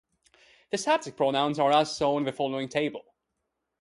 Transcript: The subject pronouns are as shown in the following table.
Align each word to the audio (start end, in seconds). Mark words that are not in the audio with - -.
The 0.71 0.79
subject 0.79 1.15
pronouns 1.15 1.59
are 1.59 1.71
as 1.71 1.95
shown 1.95 2.21
in 2.21 2.25
the 2.25 2.31
following 2.33 2.67
table. 2.67 3.03